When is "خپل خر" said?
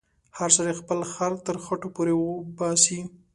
0.81-1.31